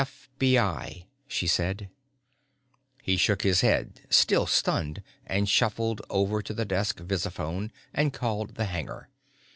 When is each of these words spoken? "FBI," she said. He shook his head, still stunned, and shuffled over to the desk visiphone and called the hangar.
"FBI," 0.03 1.05
she 1.27 1.45
said. 1.45 1.87
He 3.03 3.17
shook 3.17 3.43
his 3.43 3.61
head, 3.61 4.01
still 4.09 4.47
stunned, 4.47 5.03
and 5.27 5.47
shuffled 5.47 6.01
over 6.09 6.41
to 6.41 6.55
the 6.55 6.65
desk 6.65 6.99
visiphone 7.01 7.69
and 7.93 8.11
called 8.11 8.55
the 8.55 8.65
hangar. 8.65 9.09